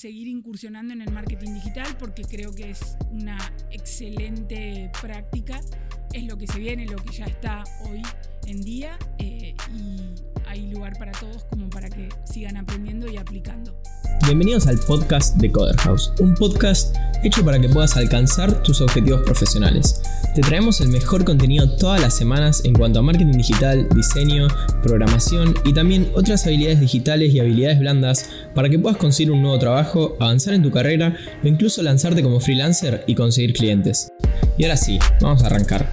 [0.00, 3.36] seguir incursionando en el marketing digital porque creo que es una
[3.72, 5.60] excelente práctica,
[6.12, 8.02] es lo que se viene, lo que ya está hoy
[8.46, 10.00] en día eh, y
[10.46, 13.74] hay lugar para todos como para que sigan aprendiendo y aplicando.
[14.24, 19.22] Bienvenidos al podcast de Coder House, un podcast hecho para que puedas alcanzar tus objetivos
[19.22, 20.02] profesionales.
[20.34, 24.48] Te traemos el mejor contenido todas las semanas en cuanto a marketing digital, diseño,
[24.82, 29.58] programación y también otras habilidades digitales y habilidades blandas para que puedas conseguir un nuevo
[29.58, 34.07] trabajo, avanzar en tu carrera o incluso lanzarte como freelancer y conseguir clientes.
[34.58, 35.88] Y ahora sí, vamos a arrancar.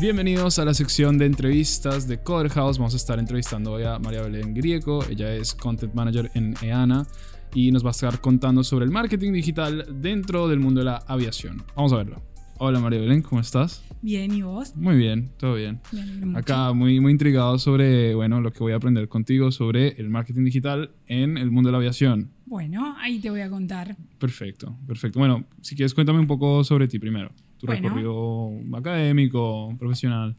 [0.00, 2.78] Bienvenidos a la sección de entrevistas de Coder House.
[2.78, 5.04] Vamos a estar entrevistando hoy a María Belén Grieco.
[5.10, 7.04] Ella es Content Manager en EANA
[7.52, 11.02] y nos va a estar contando sobre el marketing digital dentro del mundo de la
[11.08, 11.64] aviación.
[11.74, 12.33] Vamos a verlo.
[12.58, 13.82] Hola María Belén, ¿cómo estás?
[14.00, 14.76] Bien, ¿y vos?
[14.76, 15.80] Muy bien, todo bien.
[16.22, 16.38] Mucho.
[16.38, 20.44] Acá muy, muy intrigado sobre, bueno, lo que voy a aprender contigo sobre el marketing
[20.44, 22.30] digital en el mundo de la aviación.
[22.46, 23.96] Bueno, ahí te voy a contar.
[24.18, 25.18] Perfecto, perfecto.
[25.18, 27.30] Bueno, si quieres cuéntame un poco sobre ti primero.
[27.58, 27.82] Tu Bueno.
[27.82, 30.36] recorrido académico, profesional.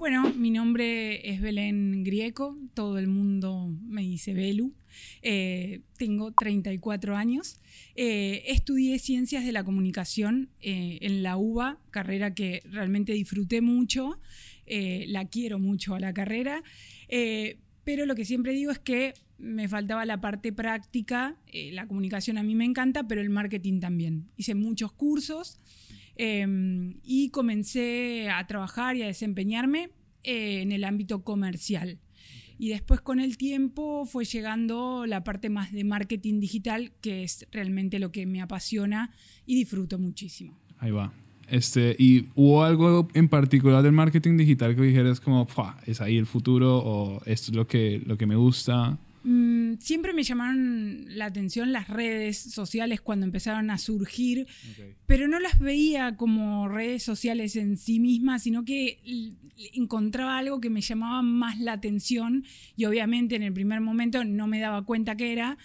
[0.00, 4.72] Bueno, mi nombre es Belén Grieco, todo el mundo me dice Belu.
[5.20, 7.60] Eh, tengo 34 años.
[7.96, 14.18] Eh, estudié Ciencias de la Comunicación eh, en la UBA, carrera que realmente disfruté mucho,
[14.66, 16.62] la quiero mucho a la carrera,
[17.84, 22.42] pero lo que siempre digo es que me faltaba la parte práctica, la comunicación a
[22.42, 24.30] mí me encanta, pero el marketing también.
[24.38, 25.60] Hice muchos cursos.
[26.22, 26.46] Eh,
[27.02, 29.88] y comencé a trabajar y a desempeñarme
[30.22, 31.98] eh, en el ámbito comercial.
[32.58, 37.46] Y después con el tiempo fue llegando la parte más de marketing digital, que es
[37.50, 39.14] realmente lo que me apasiona
[39.46, 40.58] y disfruto muchísimo.
[40.78, 41.10] Ahí va.
[41.48, 46.18] Este, ¿Y hubo algo en particular del marketing digital que dijeras como, "Fua, es ahí
[46.18, 48.98] el futuro o esto es lo que, lo que me gusta?
[49.70, 54.46] Mm, siempre me llamaron la atención las redes sociales cuando empezaron a surgir,
[55.06, 59.00] pero no las veía como redes sociales en sí mismas, sino que
[59.74, 62.44] encontraba algo que me llamaba más la atención
[62.76, 65.58] y obviamente en el primer momento no me daba cuenta qué era.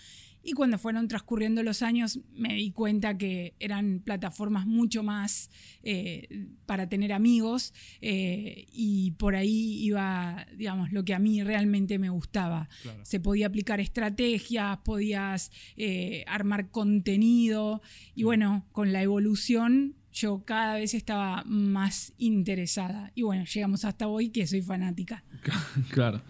[0.48, 5.50] Y cuando fueron transcurriendo los años me di cuenta que eran plataformas mucho más
[5.82, 11.98] eh, para tener amigos eh, y por ahí iba, digamos, lo que a mí realmente
[11.98, 12.70] me gustaba.
[12.84, 13.04] Claro.
[13.04, 17.82] Se podía aplicar estrategias, podías eh, armar contenido
[18.14, 23.12] y bueno, con la evolución yo cada vez estaba más interesada.
[23.16, 25.24] Y bueno, llegamos hasta hoy que soy fanática.
[25.90, 26.22] Claro.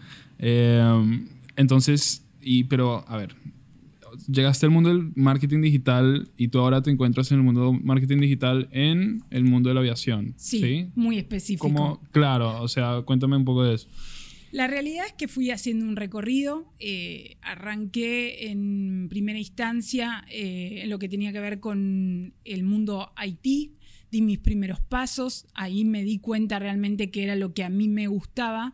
[1.56, 3.34] Entonces, y, pero a ver,
[4.30, 7.82] llegaste al mundo del marketing digital y tú ahora te encuentras en el mundo del
[7.82, 10.34] marketing digital en el mundo de la aviación.
[10.36, 10.86] Sí, Sí.
[10.94, 11.66] muy específico.
[11.66, 13.88] Como, claro, o sea, cuéntame un poco de eso.
[14.52, 20.90] La realidad es que fui haciendo un recorrido, eh, arranqué en primera instancia eh, en
[20.90, 23.72] lo que tenía que ver con el mundo IT,
[24.10, 27.88] di mis primeros pasos, ahí me di cuenta realmente que era lo que a mí
[27.88, 28.72] me gustaba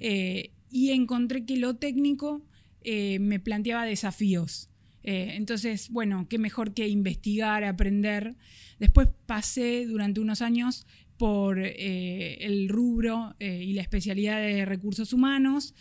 [0.00, 2.42] eh, y encontré que lo técnico
[2.82, 4.68] eh, me planteaba desafíos.
[5.02, 8.36] Eh, entonces, bueno, qué mejor que investigar, aprender.
[8.78, 10.86] Después pasé durante unos años
[11.22, 15.72] por eh, el rubro eh, y la especialidad de recursos humanos,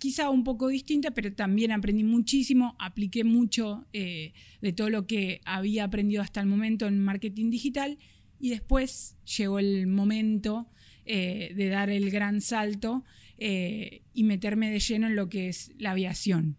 [0.00, 5.42] quizá un poco distinta, pero también aprendí muchísimo, apliqué mucho eh, de todo lo que
[5.44, 7.98] había aprendido hasta el momento en marketing digital
[8.40, 10.68] y después llegó el momento
[11.06, 13.04] de dar el gran salto
[13.36, 16.56] y meterme de lleno en lo que es la aviación.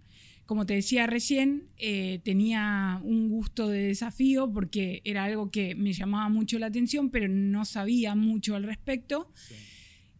[0.52, 5.94] Como te decía recién, eh, tenía un gusto de desafío porque era algo que me
[5.94, 9.32] llamaba mucho la atención, pero no sabía mucho al respecto.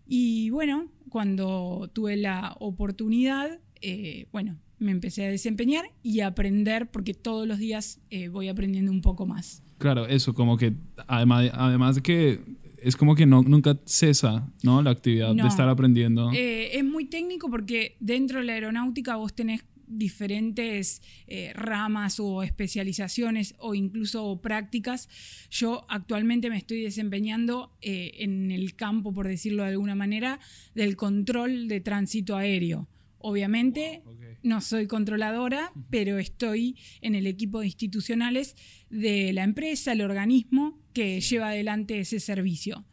[0.08, 6.90] Y bueno, cuando tuve la oportunidad, eh, bueno, me empecé a desempeñar y a aprender
[6.90, 9.64] porque todos los días eh, voy aprendiendo un poco más.
[9.80, 10.72] Claro, eso, como que
[11.08, 12.40] además, además de que
[12.82, 14.82] es como que no, nunca cesa, ¿no?
[14.82, 15.44] La actividad No.
[15.44, 16.32] de estar aprendiendo.
[16.32, 22.44] Eh, es muy técnico porque dentro de la aeronáutica vos tenés diferentes eh, ramas o
[22.44, 25.10] especializaciones o incluso prácticas.
[25.50, 30.40] Yo actualmente me estoy desempeñando eh, en el campo, por decirlo de alguna manera,
[30.76, 32.88] del control de tránsito aéreo.
[33.20, 34.02] Obviamente
[34.44, 38.56] no soy controladora, pero estoy en el equipo de institucionales
[38.90, 42.86] de la empresa, el organismo que lleva adelante ese servicio.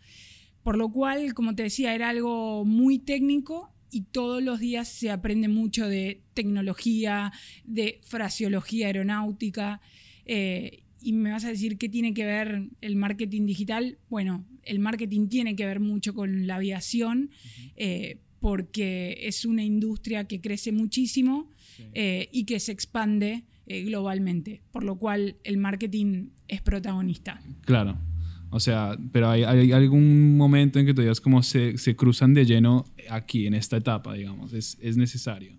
[0.63, 5.11] Por lo cual, como te decía, era algo muy técnico y todos los días se
[5.11, 7.33] aprende mucho de tecnología,
[7.65, 9.81] de fraseología aeronáutica.
[10.25, 13.99] eh, y me vas a decir qué tiene que ver el marketing digital.
[14.09, 17.31] Bueno, el marketing tiene que ver mucho con la aviación,
[17.77, 21.51] eh, porque es una industria que crece muchísimo
[21.95, 27.41] eh, y que se expande eh, globalmente, por lo cual el marketing es protagonista.
[27.65, 27.99] Claro.
[28.51, 32.47] O sea, pero hay, algún momento en que todavía es como se, se, cruzan de
[32.47, 35.53] lleno aquí, en esta etapa, digamos, es, es necesario.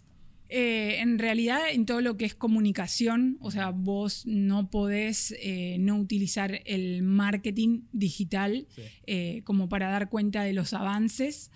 [0.51, 5.77] Eh, en realidad, en todo lo que es comunicación, o sea, vos no podés eh,
[5.79, 8.67] no utilizar el marketing digital
[9.05, 11.51] eh, como para dar cuenta de los avances,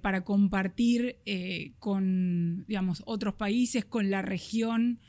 [0.00, 1.18] para compartir
[1.78, 5.00] con, digamos, otros países, con la región,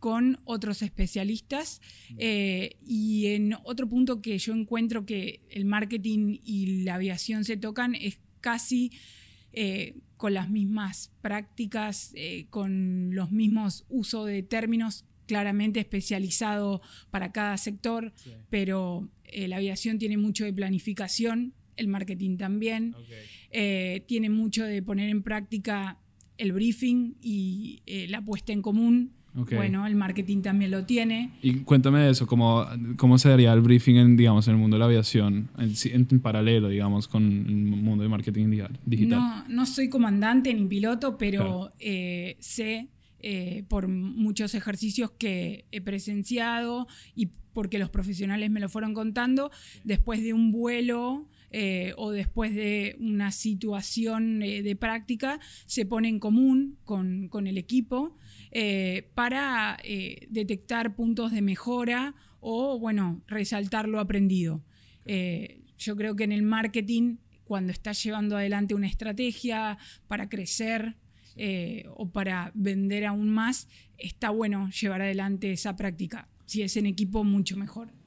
[0.00, 1.80] con otros especialistas.
[2.18, 7.94] y en otro punto que yo encuentro que el marketing y la aviación se tocan
[7.94, 8.90] es casi
[10.22, 17.58] con las mismas prácticas, eh, con los mismos usos de términos claramente especializado para cada
[17.58, 18.12] sector,
[18.48, 22.94] pero eh, la aviación tiene mucho de planificación, el marketing también,
[23.50, 25.98] eh, tiene mucho de poner en práctica
[26.38, 29.14] el briefing y la puesta en común.
[29.34, 31.30] Bueno, el marketing también lo tiene.
[31.40, 34.76] Y cuéntame de eso, ¿cómo, cómo se daría el briefing en, digamos, en el mundo
[34.76, 39.20] de la aviación, en, paralelo, digamos, con el mundo de marketing digital?
[39.20, 42.88] No, no soy comandante ni piloto, pero eh, sé
[43.20, 49.50] eh, por muchos ejercicios que he presenciado y porque los profesionales me lo fueron contando,
[49.84, 56.18] después de un vuelo eh, o después de una situación de práctica, se pone en
[56.18, 58.16] común con, con el equipo
[58.54, 64.62] eh, para eh, detectar puntos de mejora o, bueno, resaltar lo aprendido.
[65.06, 70.96] Eh, yo creo que en el marketing, cuando estás llevando adelante una estrategia para crecer
[71.94, 73.66] o para vender aún más,
[73.96, 76.28] está bueno llevar adelante esa práctica.
[76.44, 78.01] Si es en equipo, mucho mejor.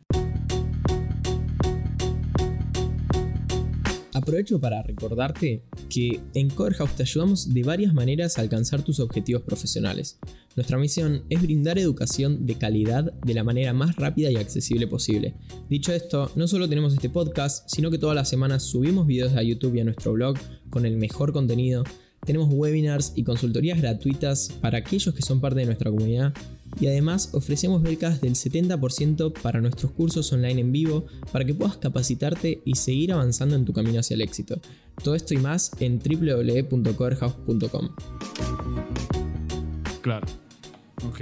[4.26, 9.44] Aprovecho para recordarte que en Coverhouse te ayudamos de varias maneras a alcanzar tus objetivos
[9.44, 10.18] profesionales.
[10.56, 15.36] Nuestra misión es brindar educación de calidad de la manera más rápida y accesible posible.
[15.70, 19.44] Dicho esto, no solo tenemos este podcast, sino que todas las semanas subimos videos a
[19.44, 20.40] YouTube y a nuestro blog
[20.72, 21.84] con el mejor contenido.
[22.26, 26.34] Tenemos webinars y consultorías gratuitas para aquellos que son parte de nuestra comunidad
[26.80, 31.78] y además ofrecemos becas del 70% para nuestros cursos online en vivo para que puedas
[31.78, 34.60] capacitarte y seguir avanzando en tu camino hacia el éxito.
[35.04, 37.90] Todo esto y más en www.coverhouse.com.
[40.02, 40.28] Claro.
[41.08, 41.22] Ok.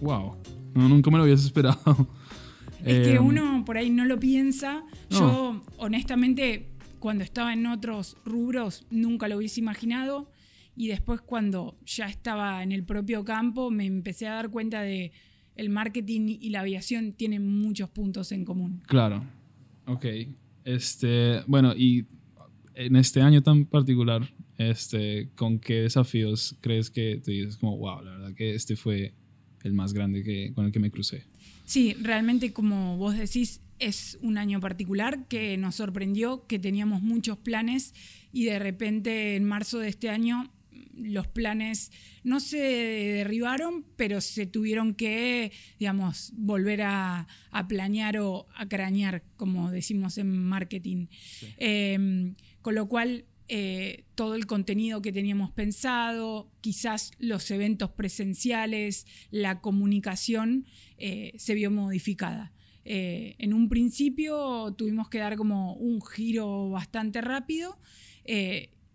[0.00, 0.36] Wow.
[0.74, 1.78] nunca me lo habías esperado.
[2.82, 4.84] Es que em, uno por ahí no lo piensa.
[5.10, 10.30] Yo, honestamente, cuando estaba en otros rubros, nunca lo hubiese imaginado
[10.76, 15.12] y después cuando ya estaba en el propio campo me empecé a dar cuenta de
[15.56, 18.82] el marketing y la aviación tienen muchos puntos en común.
[18.86, 19.24] Claro.
[19.86, 20.06] Ok.
[20.64, 22.06] Este, bueno, y
[22.74, 28.02] en este año tan particular, este, ¿con qué desafíos crees que te dices como, wow,
[28.02, 29.14] la verdad que este fue
[29.62, 31.24] el más grande que, con el que me crucé?
[31.64, 37.38] Sí, realmente como vos decís, es un año particular que nos sorprendió, que teníamos muchos
[37.38, 37.94] planes
[38.32, 40.50] y de repente en marzo de este año
[41.02, 41.90] los planes
[42.22, 47.26] no se derribaron, pero se tuvieron que, digamos, volver a,
[47.68, 51.06] planear o a crañar, como decimos en marketing.
[51.56, 59.06] Em, con lo cual, eh, todo el contenido que teníamos pensado, quizás los eventos presenciales,
[59.30, 60.66] la comunicación,
[60.98, 62.52] eh, se vio modificada.
[62.84, 67.78] Eh, en un principio tuvimos que dar como un giro bastante rápido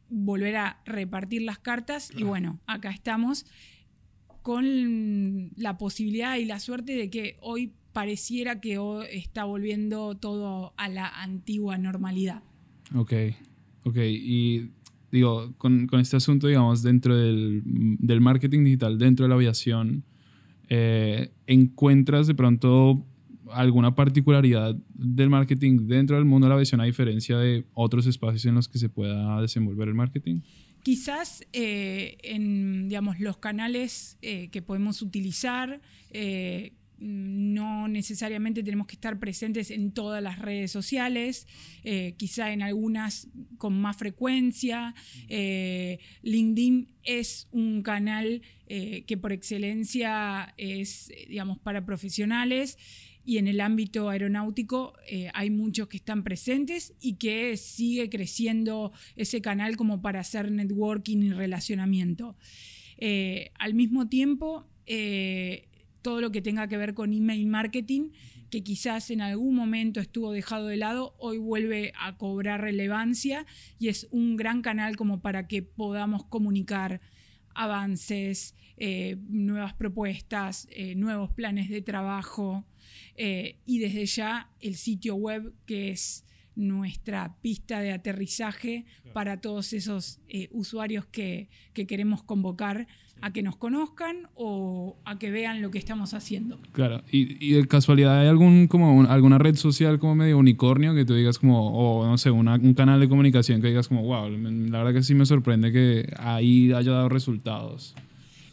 [0.09, 3.45] volver a repartir las cartas y bueno, acá estamos
[4.41, 10.73] con la posibilidad y la suerte de que hoy pareciera que hoy está volviendo todo
[10.77, 12.43] a la antigua normalidad.
[12.93, 13.13] Ok,
[13.83, 13.97] ok.
[13.97, 14.71] Y
[15.11, 17.63] digo, con, este asunto, digamos, dentro del,
[18.21, 20.03] marketing digital, dentro de la aviación,
[20.69, 23.05] eh, ¿encuentras de pronto
[23.51, 28.45] alguna particularidad del marketing dentro del mundo de la aviación a diferencia de otros espacios
[28.45, 30.41] en los que se pueda desenvolver el marketing?
[30.85, 38.93] Quizás eh, en digamos, los canales eh, que podemos utilizar, eh, no necesariamente tenemos que
[38.93, 41.45] estar presentes en todas las redes sociales,
[42.15, 44.95] quizá en algunas con más frecuencia.
[46.21, 52.77] LinkedIn es un canal que por excelencia es, digamos, para profesionales
[53.25, 58.91] y en el ámbito aeronáutico eh, hay muchos que están presentes y que sigue creciendo
[59.15, 62.37] ese canal como para hacer networking y relacionamiento.
[62.97, 65.67] Eh, al mismo tiempo, eh,
[66.03, 68.11] todo lo que tenga que ver con email marketing,
[68.51, 73.47] que quizás en algún momento estuvo dejado de lado, hoy vuelve a cobrar relevancia
[73.79, 77.01] y es un gran canal como para que podamos comunicar
[77.55, 78.55] avances,
[79.29, 82.65] nuevas propuestas, nuevos planes de trabajo
[83.15, 86.25] eh, y desde ya el sitio web que es
[86.55, 92.87] nuestra pista de aterrizaje para todos esos usuarios que, que queremos convocar
[93.21, 96.59] a que nos conozcan o a que vean lo que estamos haciendo.
[96.73, 101.13] Claro, y, de casualidad hay algún como alguna red social como medio unicornio que tú
[101.15, 104.93] digas como, o no sé, un canal de comunicación que digas como, wow, la verdad
[104.93, 107.95] que sí me sorprende que ahí haya dado resultados.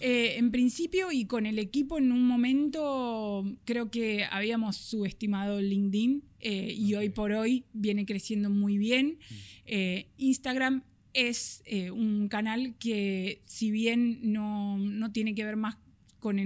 [0.04, 6.24] Eh, en principio y con el equipo en un momento creo que habíamos subestimado LinkedIn
[6.40, 9.18] eh, y hoy por hoy viene creciendo muy bien.
[9.20, 9.34] Mm.
[9.66, 10.82] Eh, Instagram
[11.14, 15.76] es un canal que si bien no, tiene que ver más
[16.22, 16.38] con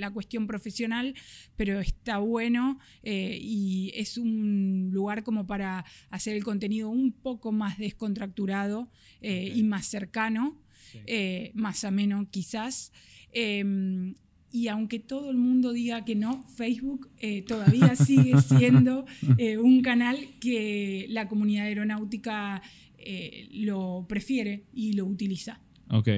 [0.00, 1.14] la cuestión profesional,
[1.56, 7.52] pero está bueno eh, y es un lugar como para hacer el contenido un poco
[7.52, 8.90] más descontracturado
[9.22, 10.60] eh, y más cercano,
[11.54, 12.92] más ameno quizás.
[13.32, 14.14] Em,
[14.52, 17.08] y aunque todo el mundo diga que no, Facebook
[17.46, 19.06] todavía sigue siendo
[19.62, 22.60] un canal que la comunidad aeronáutica
[23.02, 25.58] eh, lo prefiere y lo utiliza.
[25.88, 26.08] Ok,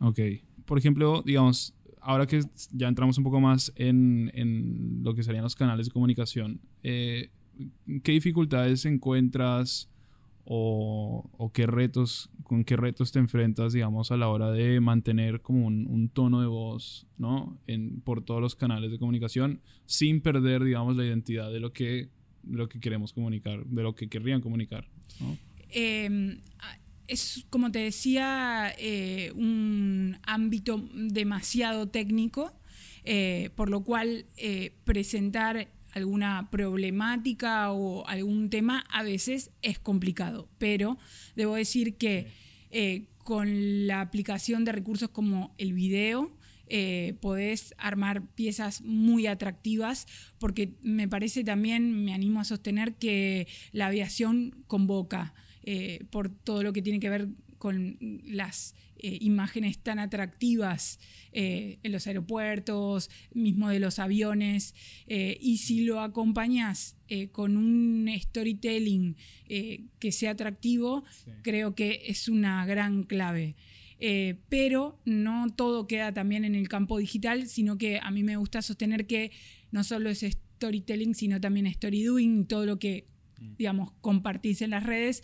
[0.00, 0.18] ok.
[0.64, 5.44] Por ejemplo, digamos, ahora que ya entramos un poco más en, en lo que serían
[5.44, 7.30] los canales de comunicación, eh,
[8.02, 9.90] ¿qué dificultades encuentras
[10.44, 15.40] o, o, qué retos, con qué retos te enfrentas, digamos, a la hora de mantener
[15.40, 17.58] como un, tono de voz, ¿no?
[17.66, 22.08] En, por todos los canales de comunicación, sin perder, digamos, la identidad de lo que,
[22.48, 24.88] lo que queremos comunicar, de lo que querrían comunicar.
[25.70, 26.40] Em,
[27.06, 32.52] es, como te decía, eh, un ámbito demasiado técnico,
[33.04, 40.48] eh, por lo cual eh, presentar alguna problemática o algún tema a veces es complicado,
[40.58, 40.98] pero
[41.36, 42.32] debo decir que
[43.18, 46.36] con la aplicación de recursos como el video,
[47.20, 50.06] podés armar piezas muy atractivas,
[50.38, 55.34] porque me parece también, me animo a sostener que la aviación convoca.
[55.64, 57.28] Eh, por todo lo que tiene que ver
[57.62, 60.98] con las eh, imágenes tan atractivas
[61.30, 64.74] eh, en los aeropuertos, mismo de los aviones,
[65.06, 66.96] y si lo acompañas
[67.30, 69.16] con un storytelling
[69.46, 71.04] que sea atractivo,
[71.42, 73.54] creo que es una gran clave.
[74.48, 78.60] pero no todo queda también en el campo digital, sino que a mí me gusta
[78.60, 79.30] sostener que
[79.70, 80.24] no solo es
[80.62, 83.06] storytelling, sino también story doing, todo lo que,
[83.38, 83.56] mm.
[83.56, 85.22] digamos, compartís en las redes,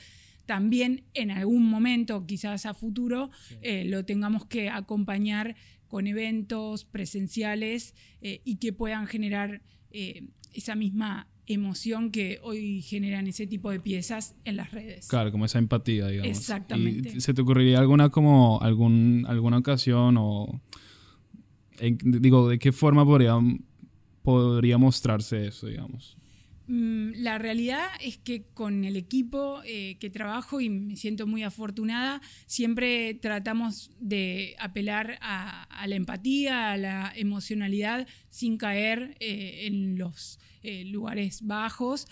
[0.48, 5.56] también en algún momento, quizás a futuro, eh, lo tengamos que acompañar
[5.88, 13.26] con eventos presenciales eh, y que puedan generar eh, esa misma emoción que hoy generan
[13.26, 15.08] ese tipo de piezas en las redes.
[15.08, 16.30] Claro, como esa empatía, digamos.
[16.30, 17.12] Exactamente.
[17.14, 20.62] ¿Y ¿Se te ocurriría alguna como algún, alguna ocasión o
[21.78, 23.34] digo, de qué forma podría,
[24.22, 26.16] podría mostrarse eso, digamos?
[26.68, 31.42] Mm, la realidad es que con el equipo eh, que trabajo, y me siento muy
[31.42, 39.96] afortunada, siempre tratamos de apelar a, la empatía, a la emocionalidad, sin caer eh, en
[39.96, 42.06] los eh, lugares bajos,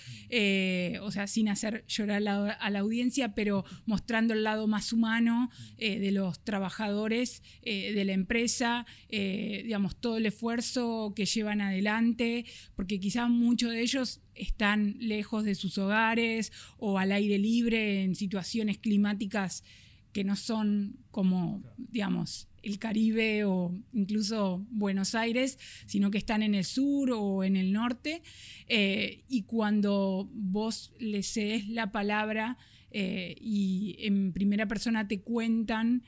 [1.03, 6.11] o sea, sin hacer llorar a la audiencia, pero mostrando el lado más humano de
[6.13, 12.47] los trabajadores de la empresa, digamos, todo el esfuerzo que llevan adelante,
[12.77, 18.15] porque quizás muchos de ellos están lejos de sus hogares o al aire libre en
[18.15, 19.65] situaciones climáticas
[20.13, 26.55] que no son como, digamos, el Caribe o incluso Buenos Aires, sino que están en
[26.55, 28.23] el sur o en el norte.
[28.67, 32.57] Eh, y cuando vos les cedes la palabra
[32.91, 36.03] eh, y en primera persona te cuentan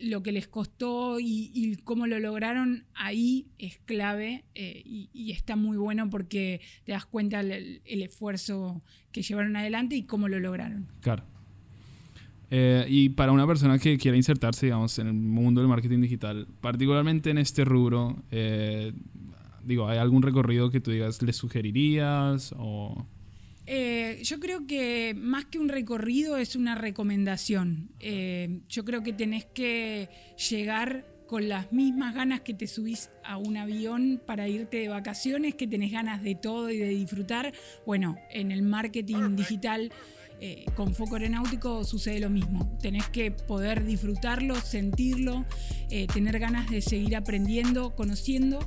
[0.00, 5.76] lo que les costó y, cómo lo lograron, ahí es clave eh, y, está muy
[5.76, 10.88] bueno porque te das cuenta el, esfuerzo que llevaron adelante y cómo lo lograron.
[11.00, 11.24] Claro.
[12.50, 16.46] Eh, y para una persona que quiera insertarse, digamos, en el mundo del marketing digital,
[16.60, 18.92] particularmente en este rubro, eh,
[19.64, 23.06] digo, ¿hay algún recorrido que tú digas, le sugerirías o...?
[23.70, 27.90] Eh, yo creo que más que un recorrido es una recomendación.
[28.68, 30.08] yo creo que tenés que
[30.50, 35.54] llegar con las mismas ganas que te subís a un avión para irte de vacaciones,
[35.54, 37.52] que tenés ganas de todo y de disfrutar.
[37.84, 39.92] Bueno, en el marketing digital
[40.40, 42.78] eh, con foco aeronáutico sucede lo mismo.
[42.80, 45.44] Tenés que poder disfrutarlo, sentirlo,
[45.90, 48.60] eh, tener ganas de seguir aprendiendo, conociendo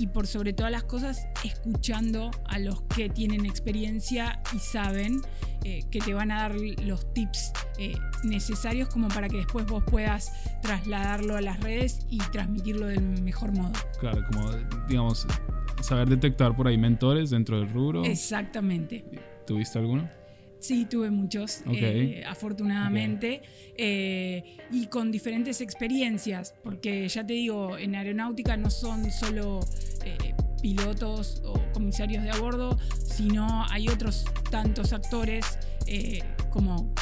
[0.00, 5.20] y por sobre todas las cosas escuchando a los que tienen experiencia y saben
[5.62, 7.92] eh, que te van a dar los tips eh,
[8.24, 13.52] necesarios como para que después vos puedas trasladarlo a las redes y transmitirlo del mejor
[13.52, 13.72] modo.
[14.00, 14.50] Claro, como
[14.88, 15.26] digamos,
[15.82, 18.02] saber detectar por ahí mentores dentro del rubro.
[18.02, 19.04] Exactamente.
[19.46, 20.08] ¿Tuviste alguno?
[20.60, 23.42] Sí, tuve muchos, eh, afortunadamente,
[23.76, 29.60] eh, y con diferentes experiencias, porque ya te digo, en aeronáutica no son solo
[30.04, 36.92] eh, pilotos o comisarios de a bordo, sino hay otros tantos actores eh, como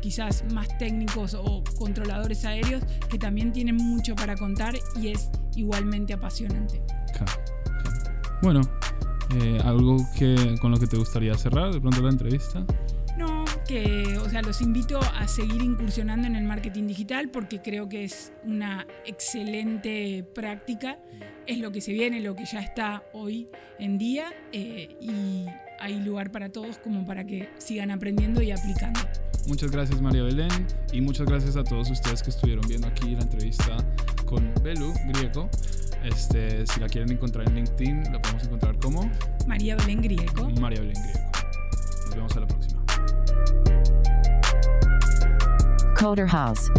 [0.00, 6.12] quizás más técnicos o controladores aéreos que también tienen mucho para contar y es igualmente
[6.12, 6.82] apasionante.
[7.12, 7.32] Claro.
[8.42, 8.60] Bueno,
[9.34, 12.64] eh, algo que con lo que te gustaría cerrar de pronto la entrevista.
[13.66, 18.04] Que, o sea, los invito a seguir incursionando en el marketing digital porque creo que
[18.04, 20.98] es una excelente práctica.
[21.46, 25.46] Es lo que se viene, lo que ya está hoy en día eh, y
[25.80, 29.00] hay lugar para todos como para que sigan aprendiendo y aplicando.
[29.46, 30.50] Muchas gracias María Belén
[30.92, 33.76] y muchas gracias a todos ustedes que estuvieron viendo aquí la entrevista
[34.24, 35.48] con Belu Grieco.
[36.04, 39.10] Este, si la quieren encontrar en LinkedIn, la podemos encontrar como
[39.46, 40.50] María Belén Grieco.
[40.60, 41.30] María Belén Grieco.
[42.06, 42.75] Nos vemos a la próxima.
[46.06, 46.70] Coder House.